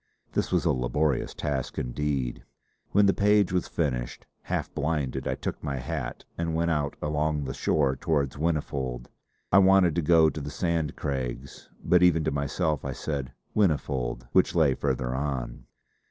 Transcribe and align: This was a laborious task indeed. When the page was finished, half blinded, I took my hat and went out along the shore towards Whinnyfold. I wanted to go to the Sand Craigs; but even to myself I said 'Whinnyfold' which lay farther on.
This 0.31 0.51
was 0.51 0.65
a 0.65 0.71
laborious 0.71 1.35
task 1.35 1.77
indeed. 1.77 2.43
When 2.91 3.05
the 3.05 3.13
page 3.13 3.53
was 3.53 3.67
finished, 3.67 4.25
half 4.41 4.73
blinded, 4.73 5.27
I 5.27 5.35
took 5.35 5.63
my 5.63 5.75
hat 5.75 6.25
and 6.39 6.55
went 6.55 6.71
out 6.71 6.95
along 7.03 7.43
the 7.43 7.53
shore 7.53 7.95
towards 7.95 8.35
Whinnyfold. 8.35 9.09
I 9.51 9.59
wanted 9.59 9.93
to 9.93 10.01
go 10.01 10.31
to 10.31 10.41
the 10.41 10.49
Sand 10.49 10.95
Craigs; 10.95 11.69
but 11.83 12.01
even 12.01 12.23
to 12.23 12.31
myself 12.31 12.83
I 12.83 12.93
said 12.93 13.31
'Whinnyfold' 13.55 14.25
which 14.31 14.55
lay 14.55 14.73
farther 14.73 15.13
on. 15.13 15.67